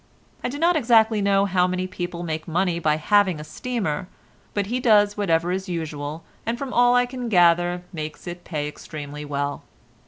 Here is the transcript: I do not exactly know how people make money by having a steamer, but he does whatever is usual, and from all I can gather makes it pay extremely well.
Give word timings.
I 0.43 0.49
do 0.49 0.57
not 0.57 0.75
exactly 0.75 1.21
know 1.21 1.45
how 1.45 1.67
people 1.85 2.23
make 2.23 2.47
money 2.47 2.79
by 2.79 2.95
having 2.97 3.39
a 3.39 3.43
steamer, 3.43 4.07
but 4.55 4.65
he 4.65 4.79
does 4.79 5.15
whatever 5.15 5.51
is 5.51 5.69
usual, 5.69 6.23
and 6.43 6.57
from 6.57 6.73
all 6.73 6.95
I 6.95 7.05
can 7.05 7.29
gather 7.29 7.83
makes 7.93 8.25
it 8.25 8.43
pay 8.43 8.67
extremely 8.67 9.23
well. 9.25 9.61